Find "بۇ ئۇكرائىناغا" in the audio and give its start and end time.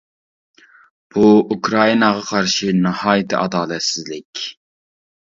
1.17-2.23